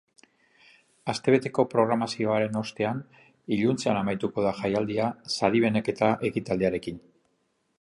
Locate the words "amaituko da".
4.01-4.55